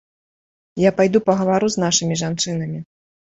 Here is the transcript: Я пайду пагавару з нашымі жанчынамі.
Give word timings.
Я 0.87 0.91
пайду 0.99 1.21
пагавару 1.27 1.67
з 1.75 1.83
нашымі 1.85 2.19
жанчынамі. 2.25 2.79